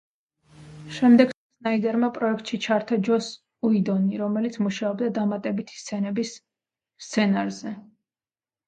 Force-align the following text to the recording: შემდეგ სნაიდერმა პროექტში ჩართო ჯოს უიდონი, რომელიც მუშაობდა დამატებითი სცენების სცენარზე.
შემდეგ 0.99 1.33
სნაიდერმა 1.41 2.09
პროექტში 2.15 2.59
ჩართო 2.67 2.99
ჯოს 3.09 3.29
უიდონი, 3.71 4.19
რომელიც 4.25 4.59
მუშაობდა 4.69 5.13
დამატებითი 5.21 5.79
სცენების 5.85 6.37
სცენარზე. 7.09 7.79